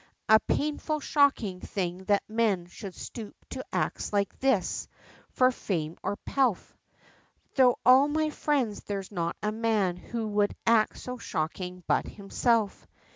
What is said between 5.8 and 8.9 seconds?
or pelf. Thro' all my friends